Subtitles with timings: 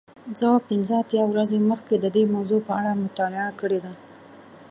[0.39, 3.93] زه پنځه اتیا ورځې مخکې د دې موضوع په اړه مطالعه کړې ده.